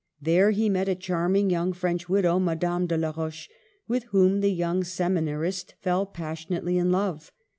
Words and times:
There 0.19 0.49
he 0.49 0.67
met 0.67 0.89
a 0.89 0.95
charming 0.95 1.51
young 1.51 1.73
French 1.73 2.09
widow, 2.09 2.39
Madame 2.39 2.87
de 2.87 2.97
la 2.97 3.11
Roche, 3.11 3.47
with 3.87 4.05
whom 4.05 4.39
the 4.41 4.49
young 4.51 4.83
seminarist 4.83 5.75
fell 5.79 6.07
passionately 6.07 6.79
in 6.79 6.91
love. 6.91 7.31